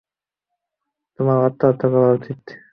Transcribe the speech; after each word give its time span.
তোমার 1.19 1.37
আত্মহত্যা 1.47 1.87
করা 1.93 2.09
উচিত। 2.17 2.39